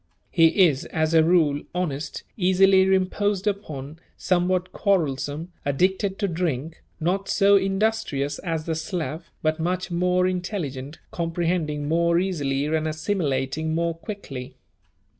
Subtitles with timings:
[0.31, 7.29] He is, as a rule, honest, easily imposed upon, somewhat quarrelsome, addicted to drink, not
[7.29, 13.93] so industrious as the Slav but much more intelligent, comprehending more easily and assimilating more
[13.93, 14.57] quickly.